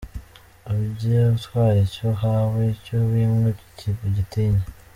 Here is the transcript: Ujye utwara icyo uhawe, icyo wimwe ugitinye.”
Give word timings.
Ujye 0.71 1.19
utwara 1.37 1.77
icyo 1.87 2.05
uhawe, 2.13 2.61
icyo 2.75 2.97
wimwe 3.11 3.49
ugitinye.” 4.05 4.63